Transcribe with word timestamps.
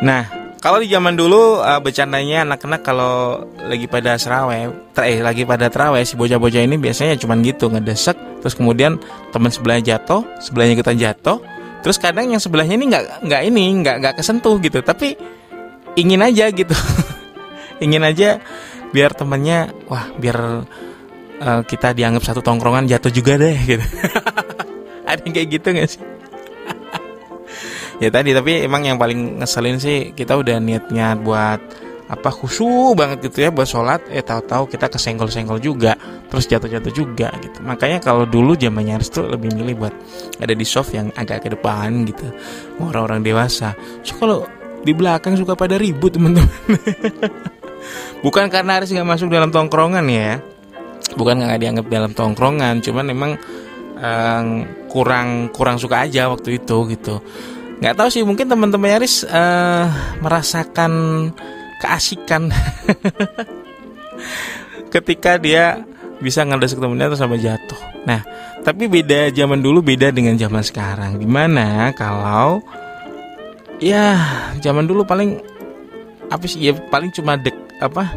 Nah, 0.00 0.40
kalau 0.60 0.80
di 0.80 0.88
zaman 0.92 1.16
dulu 1.16 1.60
uh, 1.60 1.80
bercandanya 1.80 2.44
anak-anak 2.44 2.80
kalau 2.84 3.44
lagi 3.64 3.88
pada 3.88 4.16
seraweh, 4.20 4.68
eh 5.00 5.20
lagi 5.24 5.48
pada 5.48 5.72
teraweh 5.72 6.04
si 6.04 6.16
bocah-bocah 6.20 6.60
ini 6.60 6.76
biasanya 6.76 7.16
cuman 7.16 7.40
gitu 7.40 7.72
ngedesek, 7.72 8.16
terus 8.44 8.56
kemudian 8.56 9.00
teman 9.32 9.48
sebelahnya 9.48 9.96
jatuh, 9.96 10.24
sebelahnya 10.40 10.76
kita 10.76 10.92
jatuh, 10.96 11.40
terus 11.80 11.96
kadang 11.96 12.28
yang 12.28 12.40
sebelahnya 12.40 12.76
ini 12.76 12.92
nggak 12.92 13.24
nggak 13.24 13.42
ini 13.48 13.64
nggak 13.80 13.96
nggak 14.04 14.14
kesentuh 14.20 14.56
gitu, 14.60 14.84
tapi 14.84 15.16
ingin 15.96 16.20
aja 16.20 16.52
gitu, 16.52 16.76
ingin 17.84 18.04
aja 18.04 18.40
biar 18.92 19.16
temennya, 19.16 19.72
wah 19.88 20.12
biar 20.16 20.68
uh, 21.40 21.62
kita 21.64 21.96
dianggap 21.96 22.20
satu 22.20 22.44
tongkrongan 22.44 22.84
jatuh 22.84 23.12
juga 23.12 23.40
deh 23.40 23.56
gitu. 23.64 23.84
Ada 25.08 25.26
yang 25.26 25.32
kayak 25.34 25.48
gitu 25.50 25.68
gak 25.74 25.88
sih? 25.90 26.09
Ya 28.00 28.08
tadi 28.08 28.32
tapi 28.32 28.64
emang 28.64 28.82
yang 28.88 28.96
paling 28.96 29.44
ngeselin 29.44 29.76
sih 29.76 30.16
kita 30.16 30.34
udah 30.40 30.56
niat-niat 30.58 31.20
buat 31.20 31.60
apa 32.10 32.26
khusyuk 32.26 32.98
banget 32.98 33.30
gitu 33.30 33.46
ya 33.46 33.54
buat 33.54 33.70
sholat. 33.70 34.02
Eh 34.10 34.26
tahu-tahu 34.26 34.66
kita 34.66 34.90
kesenggol-senggol 34.90 35.62
juga 35.62 35.94
terus 36.26 36.50
jatuh-jatuh 36.50 36.90
juga 36.90 37.30
gitu. 37.38 37.62
Makanya 37.62 38.02
kalau 38.02 38.26
dulu 38.26 38.58
zamannya 38.58 38.98
harus 38.98 39.14
tuh 39.14 39.30
lebih 39.30 39.54
milih 39.54 39.78
buat 39.78 39.94
ada 40.42 40.50
di 40.50 40.66
soft 40.66 40.90
yang 40.90 41.14
agak 41.14 41.46
ke 41.46 41.48
depan 41.54 42.02
gitu. 42.10 42.26
Orang-orang 42.82 43.22
dewasa. 43.22 43.78
So 44.02 44.18
kalau 44.18 44.42
di 44.82 44.90
belakang 44.90 45.38
suka 45.38 45.54
pada 45.54 45.78
ribut 45.78 46.10
teman-teman. 46.18 46.50
Bukan 48.26 48.50
karena 48.50 48.82
harus 48.82 48.90
nggak 48.90 49.06
masuk 49.06 49.30
dalam 49.30 49.54
tongkrongan 49.54 50.04
ya. 50.10 50.42
Bukan 51.14 51.46
nggak 51.46 51.62
dianggap 51.62 51.86
dalam 51.86 52.10
tongkrongan 52.10 52.82
cuman 52.82 53.04
memang 53.06 53.30
um, 54.02 54.46
kurang 54.90 55.54
kurang 55.54 55.78
suka 55.78 56.10
aja 56.10 56.26
waktu 56.26 56.58
itu 56.58 56.76
gitu 56.90 57.22
nggak 57.80 57.96
tahu 57.96 58.08
sih 58.12 58.22
mungkin 58.22 58.46
teman-teman 58.46 58.92
Yaris 58.92 59.24
uh, 59.24 59.88
merasakan 60.20 60.92
keasikan 61.80 62.52
ketika 64.94 65.40
dia 65.40 65.80
bisa 66.20 66.44
ngedesek 66.44 66.76
temennya 66.76 67.08
terus 67.08 67.20
sampai 67.24 67.40
jatuh. 67.40 67.80
Nah, 68.04 68.20
tapi 68.60 68.86
beda 68.86 69.32
zaman 69.32 69.64
dulu 69.64 69.80
beda 69.80 70.12
dengan 70.12 70.36
zaman 70.36 70.60
sekarang. 70.60 71.16
Di 71.16 71.24
mana 71.24 71.96
kalau 71.96 72.60
ya 73.80 74.20
zaman 74.60 74.84
dulu 74.84 75.08
paling 75.08 75.40
apa 76.28 76.44
sih 76.44 76.70
ya 76.70 76.76
paling 76.76 77.10
cuma 77.16 77.40
dek 77.40 77.56
apa 77.80 78.12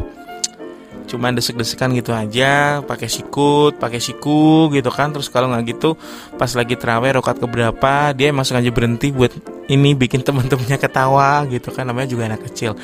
cuma 1.07 1.29
desek-desekan 1.29 1.91
gitu 1.97 2.15
aja 2.15 2.79
pakai 2.83 3.07
sikut 3.11 3.77
pakai 3.77 3.99
siku 3.99 4.71
gitu 4.71 4.89
kan. 4.89 5.11
Terus 5.11 5.27
kalau 5.27 5.51
nggak 5.51 5.63
gitu 5.75 5.95
pas 6.35 6.49
lagi 6.53 6.75
terawih 6.75 7.19
rokat 7.19 7.37
keberapa 7.39 8.11
dia 8.15 8.31
emang 8.31 8.47
sengaja 8.47 8.71
berhenti 8.73 9.11
buat 9.11 9.31
ini 9.67 9.95
bikin 9.95 10.23
teman-temannya 10.27 10.77
ketawa 10.79 11.45
gitu 11.47 11.69
kan 11.71 11.87
namanya 11.89 12.07
juga 12.09 12.31
anak 12.31 12.47
kecil. 12.51 12.77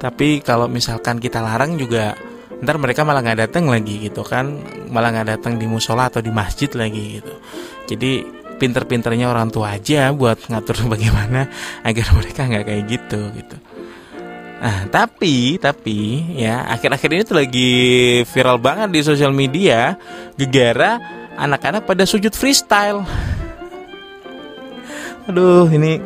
Tapi 0.00 0.40
kalau 0.40 0.66
misalkan 0.66 1.20
kita 1.20 1.40
larang 1.44 1.76
juga 1.76 2.16
ntar 2.56 2.80
mereka 2.80 3.04
malah 3.04 3.20
nggak 3.20 3.48
datang 3.48 3.68
lagi 3.68 4.08
gitu 4.08 4.24
kan. 4.24 4.60
Malah 4.88 5.12
nggak 5.12 5.28
datang 5.38 5.60
di 5.60 5.68
musola 5.68 6.08
atau 6.08 6.24
di 6.24 6.32
masjid 6.32 6.68
lagi 6.72 7.20
gitu. 7.20 7.34
Jadi 7.86 8.36
pinter-pinternya 8.56 9.28
orang 9.28 9.52
tua 9.52 9.76
aja 9.76 10.10
buat 10.16 10.48
ngatur 10.48 10.84
bagaimana 10.92 11.48
agar 11.84 12.06
mereka 12.16 12.48
nggak 12.48 12.64
kayak 12.64 12.84
gitu 12.88 13.20
gitu 13.36 13.75
Nah, 14.56 14.88
tapi 14.88 15.60
tapi 15.60 16.32
ya 16.32 16.64
akhir-akhir 16.72 17.08
ini 17.12 17.22
tuh 17.28 17.36
lagi 17.36 17.70
viral 18.24 18.56
banget 18.56 18.88
di 18.88 19.00
sosial 19.04 19.28
media 19.30 20.00
gegara 20.32 20.96
anak-anak 21.36 21.84
pada 21.84 22.08
sujud 22.08 22.32
freestyle. 22.32 23.04
Aduh, 25.28 25.68
ini 25.68 26.00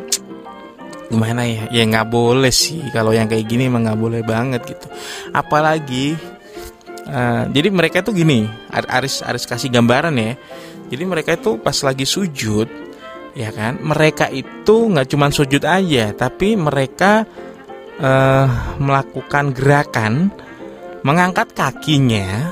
gimana 1.07 1.47
ya? 1.47 1.63
Ya 1.71 1.83
nggak 1.87 2.11
boleh 2.11 2.51
sih 2.51 2.83
kalau 2.91 3.15
yang 3.15 3.31
kayak 3.31 3.47
gini 3.47 3.71
emang 3.71 3.87
nggak 3.87 4.01
boleh 4.01 4.21
banget 4.25 4.67
gitu. 4.67 4.87
Apalagi 5.31 6.19
uh, 7.07 7.47
jadi 7.47 7.71
mereka 7.71 8.03
tuh 8.03 8.11
gini, 8.11 8.51
Aris 8.67 9.23
Aris 9.23 9.47
kasih 9.47 9.71
gambaran 9.71 10.15
ya. 10.19 10.35
Jadi 10.91 11.03
mereka 11.07 11.39
itu 11.39 11.55
pas 11.55 11.77
lagi 11.87 12.03
sujud, 12.03 12.67
ya 13.31 13.47
kan? 13.55 13.79
Mereka 13.79 14.27
itu 14.27 14.91
nggak 14.91 15.07
cuma 15.07 15.31
sujud 15.31 15.63
aja, 15.63 16.11
tapi 16.11 16.59
mereka 16.59 17.23
uh, 18.01 18.45
melakukan 18.81 19.53
gerakan 19.53 20.33
mengangkat 21.01 21.53
kakinya 21.53 22.49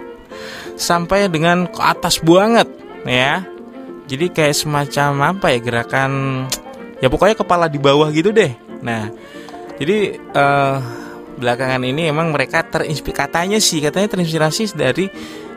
sampai 0.76 1.28
dengan 1.28 1.68
ke 1.68 1.80
atas 1.80 2.20
banget 2.20 2.68
ya. 3.04 3.44
Jadi 4.10 4.26
kayak 4.34 4.58
semacam 4.58 5.38
apa 5.38 5.54
ya 5.54 5.58
gerakan 5.62 6.10
ya 6.98 7.06
pokoknya 7.06 7.38
kepala 7.38 7.70
di 7.70 7.78
bawah 7.78 8.10
gitu 8.10 8.34
deh. 8.34 8.50
Nah, 8.82 9.06
jadi 9.78 10.18
uh, 10.34 10.76
belakangan 11.38 11.80
ini 11.86 12.10
emang 12.10 12.34
mereka 12.34 12.66
terinspirasi 12.66 13.16
katanya 13.16 13.58
sih 13.62 13.78
katanya 13.78 14.12
terinspirasi 14.12 14.74
dari 14.74 15.06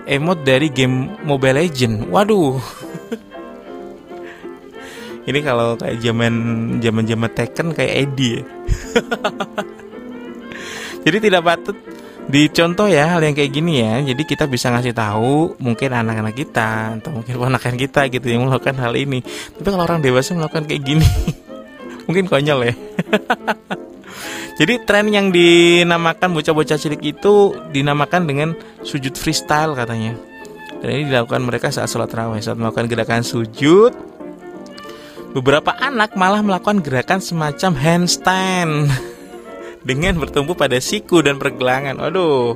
emot 0.07 0.45
dari 0.45 0.69
game 0.69 1.17
Mobile 1.25 1.65
Legend. 1.65 2.07
Waduh. 2.07 2.59
Ini 5.23 5.39
kalau 5.39 5.79
kayak 5.79 6.03
zaman 6.03 6.33
zaman 6.83 7.03
zaman 7.07 7.29
Tekken 7.31 7.67
kayak 7.71 7.93
Eddie 8.07 8.31
ya. 8.39 8.43
Jadi 11.07 11.17
tidak 11.31 11.43
patut 11.43 11.77
dicontoh 12.23 12.87
ya 12.87 13.15
hal 13.15 13.21
yang 13.23 13.35
kayak 13.35 13.51
gini 13.51 13.83
ya. 13.83 14.03
Jadi 14.03 14.23
kita 14.27 14.47
bisa 14.47 14.71
ngasih 14.71 14.91
tahu 14.91 15.55
mungkin 15.63 15.95
anak-anak 15.95 16.35
kita 16.35 16.99
atau 16.99 17.15
mungkin 17.15 17.39
ponakan 17.39 17.75
kita 17.79 18.11
gitu 18.11 18.27
yang 18.27 18.47
melakukan 18.47 18.75
hal 18.79 18.95
ini. 18.95 19.23
Tapi 19.55 19.67
kalau 19.67 19.83
orang 19.83 20.03
dewasa 20.03 20.35
melakukan 20.35 20.67
kayak 20.67 20.83
gini 20.83 21.07
mungkin 22.07 22.27
konyol 22.27 22.67
ya. 22.67 22.75
Jadi 24.59 24.85
tren 24.85 25.09
yang 25.09 25.33
dinamakan 25.33 26.29
bocah-bocah 26.35 26.77
cilik 26.77 27.01
itu 27.01 27.57
dinamakan 27.73 28.29
dengan 28.29 28.49
sujud 28.85 29.17
freestyle 29.17 29.73
katanya. 29.73 30.13
Dan 30.83 30.99
ini 30.99 31.03
dilakukan 31.09 31.41
mereka 31.47 31.71
saat 31.71 31.87
sholat 31.87 32.11
raweh 32.11 32.43
saat 32.43 32.59
melakukan 32.59 32.91
gerakan 32.91 33.23
sujud 33.23 34.12
Beberapa 35.33 35.73
anak 35.73 36.13
malah 36.13 36.45
melakukan 36.45 36.85
gerakan 36.85 37.17
semacam 37.17 37.73
handstand 37.73 38.93
dengan 39.89 40.21
bertumpu 40.21 40.53
pada 40.53 40.77
siku 40.77 41.25
dan 41.25 41.41
pergelangan. 41.41 41.97
Aduh, 41.97 42.53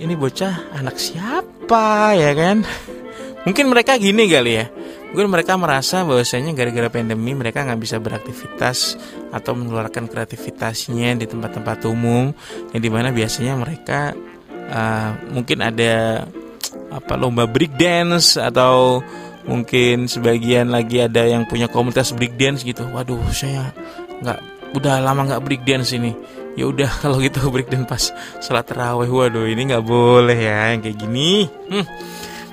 ini 0.00 0.16
bocah 0.16 0.72
anak 0.72 0.96
siapa 0.96 2.16
ya 2.16 2.32
kan? 2.32 2.64
Mungkin 3.44 3.68
mereka 3.68 4.00
gini 4.00 4.24
kali 4.32 4.64
ya. 4.64 4.72
Mungkin 5.12 5.28
mereka 5.28 5.60
merasa 5.60 6.04
bahwasanya 6.08 6.56
gara-gara 6.56 6.88
pandemi 6.88 7.36
mereka 7.36 7.64
nggak 7.64 7.80
bisa 7.80 7.96
beraktivitas 8.00 8.96
atau 9.28 9.52
mengeluarkan 9.52 10.08
kreativitasnya 10.08 11.20
di 11.20 11.24
tempat-tempat 11.28 11.84
umum 11.88 12.32
yang 12.72 12.80
di 12.80 12.90
mana 12.92 13.08
biasanya 13.08 13.56
mereka 13.56 14.12
uh, 14.68 15.16
mungkin 15.32 15.64
ada 15.64 16.24
apa 16.98 17.16
lomba 17.16 17.48
break 17.48 17.76
dance 17.76 18.36
atau 18.36 19.00
mungkin 19.48 20.06
sebagian 20.06 20.68
lagi 20.68 21.00
ada 21.00 21.24
yang 21.24 21.48
punya 21.48 21.66
komunitas 21.66 22.12
break 22.12 22.36
dance 22.36 22.60
gitu. 22.62 22.84
Waduh 22.92 23.18
saya 23.32 23.72
nggak 24.20 24.38
udah 24.76 25.00
lama 25.00 25.24
nggak 25.24 25.42
break 25.42 25.62
dance 25.64 25.96
ini. 25.96 26.12
Ya 26.54 26.68
udah 26.68 26.90
kalau 27.02 27.18
gitu 27.24 27.48
break 27.48 27.72
dance 27.72 27.88
pas 27.88 28.04
sholat 28.44 28.68
terawih. 28.68 29.08
Waduh 29.08 29.48
ini 29.48 29.72
nggak 29.72 29.86
boleh 29.88 30.36
ya 30.36 30.76
yang 30.76 30.84
kayak 30.84 30.98
gini. 31.00 31.48
Hmm. 31.72 31.88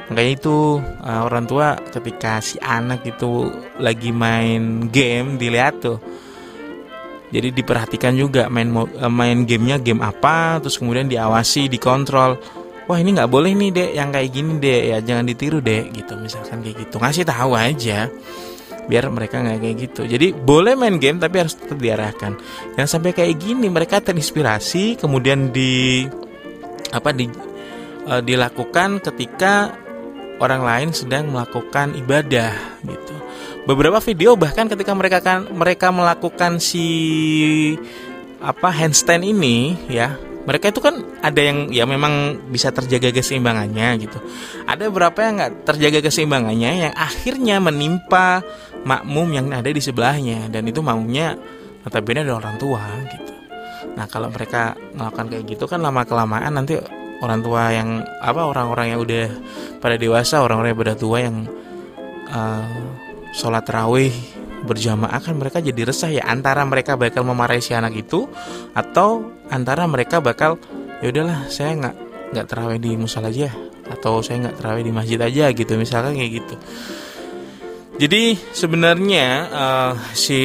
makanya 0.06 0.38
itu 0.38 0.78
uh, 1.02 1.26
orang 1.26 1.50
tua 1.50 1.82
ketika 1.90 2.38
si 2.38 2.62
anak 2.62 3.02
itu 3.10 3.50
lagi 3.82 4.14
main 4.14 4.86
game 4.94 5.42
dilihat 5.42 5.82
tuh. 5.82 5.98
Jadi 7.34 7.50
diperhatikan 7.50 8.14
juga 8.14 8.46
main 8.46 8.70
main 9.10 9.50
gamenya 9.50 9.82
game 9.82 10.06
apa 10.06 10.62
terus 10.62 10.78
kemudian 10.78 11.10
diawasi 11.10 11.74
dikontrol 11.74 12.38
wah 12.86 12.98
ini 12.98 13.14
nggak 13.16 13.32
boleh 13.32 13.52
nih 13.54 13.70
dek. 13.74 13.92
Yang 13.98 14.10
kayak 14.16 14.30
gini 14.34 14.54
dek. 14.62 14.84
Ya 14.86 14.98
jangan 15.02 15.26
ditiru 15.26 15.60
dek 15.62 15.86
gitu. 15.94 16.14
Misalkan 16.18 16.62
kayak 16.66 16.78
gitu. 16.88 16.96
Ngasih 17.02 17.26
tahu 17.26 17.52
aja 17.54 18.00
biar 18.86 19.10
mereka 19.10 19.42
nggak 19.42 19.60
kayak 19.62 19.78
gitu. 19.90 20.02
Jadi 20.06 20.28
boleh 20.34 20.78
main 20.78 21.02
game 21.02 21.18
tapi 21.18 21.42
harus 21.42 21.58
tetap 21.58 21.78
diarahkan. 21.82 22.38
Jangan 22.78 22.90
sampai 22.90 23.12
kayak 23.18 23.36
gini 23.42 23.68
mereka 23.68 24.00
terinspirasi 24.02 25.02
kemudian 25.02 25.50
di 25.50 26.06
apa 26.94 27.10
di 27.12 27.26
uh, 28.06 28.22
dilakukan 28.22 29.02
ketika 29.02 29.74
orang 30.38 30.62
lain 30.62 30.90
sedang 30.94 31.34
melakukan 31.34 31.98
ibadah 31.98 32.54
gitu. 32.86 33.16
Beberapa 33.66 33.98
video 33.98 34.38
bahkan 34.38 34.70
ketika 34.70 34.94
mereka 34.94 35.20
kan 35.26 35.50
mereka 35.50 35.90
melakukan 35.90 36.62
si 36.62 36.86
apa 38.38 38.70
handstand 38.70 39.26
ini 39.26 39.74
ya 39.90 40.14
mereka 40.46 40.70
itu 40.70 40.78
kan 40.78 41.02
ada 41.26 41.42
yang 41.42 41.74
ya 41.74 41.90
memang 41.90 42.46
bisa 42.54 42.70
terjaga 42.70 43.10
keseimbangannya 43.10 43.98
gitu. 43.98 44.22
Ada 44.70 44.94
beberapa 44.94 45.26
yang 45.26 45.42
nggak 45.42 45.54
terjaga 45.66 46.00
keseimbangannya 46.06 46.72
yang 46.86 46.94
akhirnya 46.94 47.58
menimpa 47.58 48.46
makmum 48.86 49.28
yang 49.34 49.46
ada 49.50 49.66
di 49.66 49.82
sebelahnya. 49.82 50.46
Dan 50.54 50.70
itu 50.70 50.86
makmumnya 50.86 51.34
notabene 51.82 52.22
ada 52.22 52.38
orang 52.38 52.56
tua 52.62 52.86
gitu. 53.10 53.34
Nah 53.98 54.06
kalau 54.06 54.30
mereka 54.30 54.78
melakukan 54.94 55.34
kayak 55.34 55.44
gitu 55.50 55.66
kan 55.66 55.82
lama 55.82 56.06
kelamaan 56.06 56.54
nanti 56.62 56.78
orang 57.26 57.40
tua 57.42 57.74
yang 57.74 58.06
apa 58.22 58.46
orang-orang 58.46 58.94
yang 58.94 59.00
udah 59.02 59.28
pada 59.82 59.98
dewasa 59.98 60.46
orang-orang 60.46 60.78
yang 60.78 60.82
pada 60.86 60.96
tua 60.96 61.18
yang 61.26 61.38
uh, 62.30 62.70
sholat 63.34 63.66
rawih 63.66 64.14
berjamaah 64.66 65.22
kan 65.22 65.38
mereka 65.38 65.62
jadi 65.62 65.82
resah 65.86 66.10
ya. 66.10 66.26
Antara 66.26 66.66
mereka 66.66 66.98
bakal 66.98 67.24
memarahi 67.24 67.62
si 67.62 67.72
anak 67.72 67.94
itu 67.96 68.26
atau 68.74 69.32
antara 69.48 69.86
mereka 69.86 70.20
bakal 70.20 70.58
ya 71.00 71.14
udahlah 71.14 71.46
saya 71.48 71.78
nggak 71.78 71.96
nggak 72.34 72.46
terawih 72.50 72.80
di 72.82 72.92
musola 72.98 73.30
aja 73.30 73.54
atau 73.86 74.20
saya 74.26 74.50
nggak 74.50 74.58
terawih 74.58 74.84
di 74.84 74.92
masjid 74.92 75.20
aja 75.22 75.46
gitu. 75.54 75.72
Misalkan 75.78 76.18
kayak 76.18 76.32
gitu. 76.44 76.56
Jadi 77.96 78.36
sebenarnya 78.52 79.28
uh, 79.54 79.94
si 80.12 80.42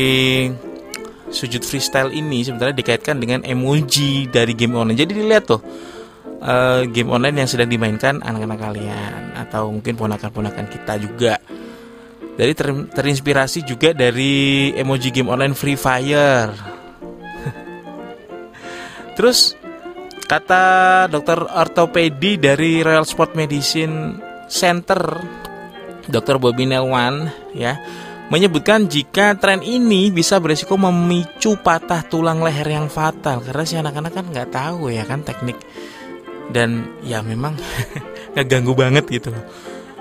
sujud 1.30 1.62
freestyle 1.62 2.14
ini 2.14 2.46
sebenarnya 2.46 2.76
dikaitkan 2.78 3.18
dengan 3.18 3.42
emoji 3.42 4.30
dari 4.30 4.54
game 4.54 4.78
online. 4.78 4.98
Jadi 4.98 5.12
dilihat 5.18 5.50
tuh 5.50 5.62
uh, 6.42 6.82
game 6.86 7.10
online 7.10 7.42
yang 7.44 7.48
sedang 7.48 7.70
dimainkan 7.70 8.20
anak-anak 8.20 8.58
kalian 8.58 9.22
atau 9.36 9.70
mungkin 9.70 9.94
ponakan-ponakan 9.96 10.66
kita 10.68 10.94
juga 11.00 11.38
dari 12.40 12.56
ter 12.56 12.72
terinspirasi 12.72 13.68
juga 13.68 13.92
dari 13.92 14.72
emoji 14.72 15.12
game 15.12 15.28
online 15.28 15.52
Free 15.52 15.76
Fire. 15.76 16.48
Terus 19.20 19.52
kata 20.24 21.04
dokter 21.12 21.36
ortopedi 21.36 22.40
dari 22.40 22.80
Royal 22.80 23.04
Sport 23.04 23.36
Medicine 23.36 24.16
Center 24.48 25.20
Dr. 26.08 26.40
Bobby 26.40 26.64
Nelwan 26.64 27.28
ya 27.52 27.76
menyebutkan 28.32 28.88
jika 28.88 29.36
tren 29.36 29.60
ini 29.60 30.08
bisa 30.08 30.40
beresiko 30.40 30.80
memicu 30.80 31.60
patah 31.60 32.08
tulang 32.08 32.40
leher 32.40 32.72
yang 32.72 32.88
fatal. 32.88 33.44
Karena 33.44 33.64
si 33.68 33.76
anak-anak 33.76 34.16
kan 34.16 34.24
nggak 34.32 34.48
tahu 34.48 34.88
ya 34.88 35.04
kan 35.04 35.20
teknik. 35.20 35.60
Dan 36.48 36.88
ya 37.04 37.20
memang 37.20 37.52
ngeganggu 38.34 38.72
banget 38.72 39.04
gitu 39.12 39.28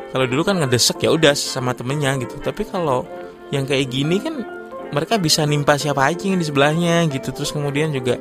kalau 0.09 0.25
dulu 0.25 0.41
kan 0.41 0.57
ngedesek 0.57 1.05
ya 1.05 1.13
udah 1.13 1.37
sama 1.37 1.77
temennya 1.77 2.17
gitu. 2.17 2.41
Tapi 2.41 2.65
kalau 2.65 3.05
yang 3.53 3.65
kayak 3.69 3.89
gini 3.89 4.17
kan 4.17 4.41
mereka 4.89 5.21
bisa 5.21 5.45
nimpa 5.45 5.77
siapa 5.77 6.09
aja 6.09 6.25
yang 6.25 6.41
di 6.41 6.45
sebelahnya 6.45 7.05
gitu. 7.13 7.29
Terus 7.29 7.53
kemudian 7.53 7.93
juga 7.93 8.17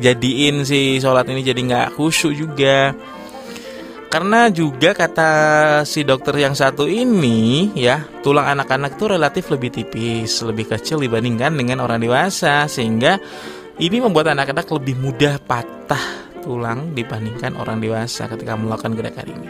jadiin 0.00 0.64
si 0.64 0.96
sholat 1.00 1.28
ini 1.28 1.44
jadi 1.44 1.60
nggak 1.60 1.86
khusyuk 2.00 2.32
juga. 2.32 2.96
Karena 4.08 4.48
juga 4.48 4.96
kata 4.96 5.30
si 5.84 6.00
dokter 6.00 6.32
yang 6.40 6.56
satu 6.56 6.88
ini 6.88 7.76
ya 7.76 8.00
tulang 8.24 8.48
anak-anak 8.56 8.96
itu 8.96 9.04
relatif 9.04 9.52
lebih 9.52 9.68
tipis 9.68 10.40
lebih 10.40 10.64
kecil 10.64 10.96
dibandingkan 10.96 11.52
dengan 11.52 11.84
orang 11.84 12.00
dewasa. 12.00 12.64
Sehingga 12.72 13.20
ini 13.76 14.00
membuat 14.00 14.32
anak-anak 14.32 14.64
lebih 14.80 14.96
mudah 14.96 15.36
patah 15.44 16.32
tulang 16.40 16.96
dibandingkan 16.96 17.52
orang 17.60 17.84
dewasa 17.84 18.32
ketika 18.32 18.56
melakukan 18.56 18.96
gerakan 18.96 19.28
ini. 19.28 19.48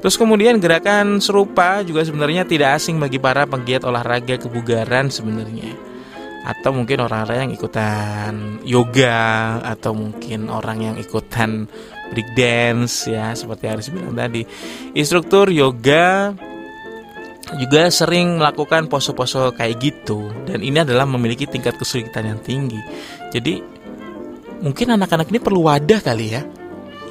Terus 0.00 0.16
kemudian 0.16 0.56
gerakan 0.56 1.20
serupa 1.20 1.84
juga 1.84 2.00
sebenarnya 2.00 2.48
tidak 2.48 2.80
asing 2.80 2.96
bagi 2.96 3.20
para 3.20 3.44
penggiat 3.44 3.84
olahraga 3.84 4.40
kebugaran 4.40 5.12
sebenarnya. 5.12 5.76
Atau 6.40 6.72
mungkin 6.72 7.04
orang-orang 7.04 7.48
yang 7.48 7.52
ikutan 7.52 8.32
yoga 8.64 9.60
atau 9.60 9.92
mungkin 9.92 10.48
orang 10.48 10.78
yang 10.80 10.96
ikutan 10.96 11.68
break 12.10 12.32
dance 12.32 13.12
ya 13.12 13.36
seperti 13.36 13.64
Aris 13.68 13.92
bilang 13.92 14.16
tadi. 14.16 14.48
Instruktur 14.96 15.52
yoga 15.52 16.32
juga 17.60 17.92
sering 17.92 18.40
melakukan 18.40 18.88
pose-pose 18.88 19.52
kayak 19.52 19.76
gitu 19.82 20.32
dan 20.48 20.64
ini 20.64 20.80
adalah 20.80 21.04
memiliki 21.04 21.44
tingkat 21.44 21.76
kesulitan 21.76 22.24
yang 22.24 22.40
tinggi. 22.40 22.80
Jadi 23.36 23.60
mungkin 24.64 24.96
anak-anak 24.96 25.28
ini 25.28 25.40
perlu 25.44 25.68
wadah 25.68 26.00
kali 26.00 26.26
ya. 26.32 26.42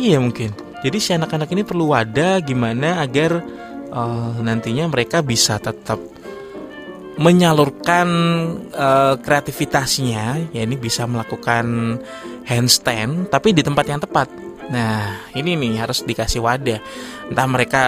Iya 0.02 0.18
mungkin. 0.18 0.69
Jadi 0.80 0.98
si 0.98 1.12
anak-anak 1.12 1.50
ini 1.52 1.64
perlu 1.68 1.92
wadah 1.92 2.40
gimana 2.40 3.04
agar 3.04 3.44
uh, 3.92 4.34
nantinya 4.40 4.88
mereka 4.88 5.20
bisa 5.20 5.60
tetap 5.60 6.00
menyalurkan 7.20 8.08
uh, 8.72 9.20
kreativitasnya, 9.20 10.56
ya 10.56 10.62
ini 10.64 10.80
bisa 10.80 11.04
melakukan 11.04 12.00
handstand 12.48 13.28
tapi 13.28 13.52
di 13.52 13.60
tempat 13.60 13.86
yang 13.92 14.00
tepat 14.00 14.50
Nah, 14.70 15.34
ini 15.34 15.58
nih 15.58 15.82
harus 15.82 16.06
dikasih 16.06 16.46
wadah. 16.46 16.80
Entah 17.30 17.48
mereka 17.50 17.84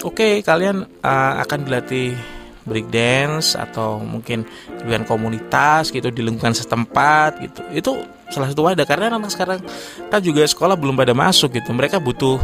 oke 0.00 0.16
okay, 0.16 0.32
kalian 0.40 0.88
uh, 1.04 1.34
akan 1.44 1.68
dilatih 1.68 2.16
break 2.66 2.90
dance 2.90 3.54
atau 3.54 4.02
mungkin 4.02 4.44
dengan 4.82 5.06
komunitas 5.06 5.94
gitu 5.94 6.10
di 6.10 6.20
lingkungan 6.20 6.52
setempat 6.52 7.40
gitu. 7.40 7.60
Itu 7.72 7.90
salah 8.28 8.50
satu 8.50 8.66
wadah 8.66 8.84
karena 8.84 9.14
anak 9.14 9.30
sekarang 9.30 9.62
kan 10.10 10.20
juga 10.20 10.42
sekolah 10.42 10.74
belum 10.74 10.98
pada 10.98 11.14
masuk 11.14 11.54
gitu. 11.54 11.70
Mereka 11.70 12.02
butuh 12.02 12.42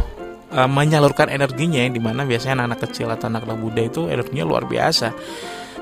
uh, 0.55 0.69
menyalurkan 0.71 1.27
energinya 1.27 1.83
yang 1.83 1.93
di 1.93 2.01
mana 2.01 2.23
biasanya 2.23 2.63
anak-anak 2.63 2.79
kecil 2.89 3.07
atau 3.11 3.27
anak-anak 3.27 3.59
muda 3.59 3.81
itu 3.83 4.07
energinya 4.07 4.47
luar 4.47 4.63
biasa 4.63 5.11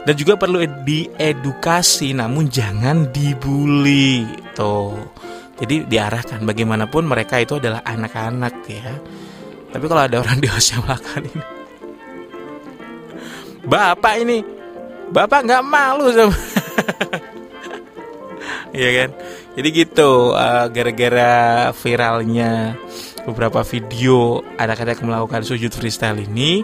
dan 0.01 0.13
juga 0.17 0.33
perlu 0.33 0.65
diedukasi 0.81 2.17
namun 2.17 2.49
jangan 2.49 3.13
dibully 3.13 4.25
tuh 4.57 4.97
jadi 5.61 5.85
diarahkan 5.85 6.41
bagaimanapun 6.41 7.05
mereka 7.05 7.38
itu 7.38 7.61
adalah 7.61 7.85
anak-anak 7.85 8.65
ya. 8.65 8.97
Tapi 9.69 9.85
kalau 9.85 10.01
ada 10.01 10.17
orang 10.17 10.41
dewasa 10.43 10.81
melakukan 10.81 11.29
ini, 11.29 11.41
bapak 13.65 14.13
ini, 14.21 14.45
bapak 15.13 15.45
nggak 15.45 15.63
malu 15.65 16.09
sama, 16.13 16.31
Iya 18.71 18.89
kan? 18.95 19.09
Jadi 19.59 19.67
gitu, 19.75 20.31
uh, 20.31 20.71
gara-gara 20.71 21.69
viralnya 21.75 22.79
beberapa 23.27 23.67
video 23.67 24.39
anak-anak 24.55 25.03
melakukan 25.03 25.43
sujud 25.43 25.75
freestyle 25.75 26.23
ini, 26.23 26.63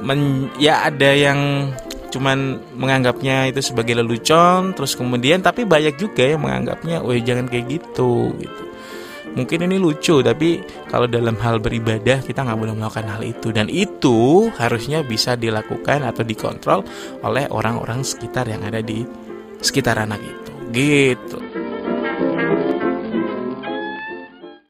men, 0.00 0.48
ya 0.56 0.86
ada 0.86 1.10
yang 1.12 1.72
cuman 2.06 2.62
menganggapnya 2.78 3.50
itu 3.50 3.60
sebagai 3.60 3.98
lelucon 3.98 4.72
terus 4.72 4.96
kemudian 4.96 5.42
tapi 5.42 5.68
banyak 5.68 6.00
juga 6.00 6.24
yang 6.24 6.40
menganggapnya 6.40 7.02
wah 7.02 7.18
jangan 7.18 7.50
kayak 7.50 7.76
gitu 7.76 8.32
gitu. 8.40 8.62
Mungkin 9.36 9.68
ini 9.68 9.76
lucu 9.76 10.24
tapi 10.24 10.64
kalau 10.88 11.04
dalam 11.04 11.36
hal 11.36 11.60
beribadah 11.60 12.24
kita 12.24 12.40
nggak 12.40 12.56
boleh 12.56 12.72
melakukan 12.72 13.04
hal 13.04 13.20
itu. 13.20 13.52
Dan 13.52 13.68
itu 14.06 14.54
harusnya 14.54 15.02
bisa 15.02 15.34
dilakukan 15.34 16.06
atau 16.06 16.22
dikontrol 16.22 16.86
oleh 17.26 17.50
orang-orang 17.50 18.06
sekitar 18.06 18.46
yang 18.46 18.62
ada 18.62 18.78
di 18.78 19.02
sekitar 19.58 19.98
anak 19.98 20.22
itu. 20.22 20.52
Gitu 20.70 21.45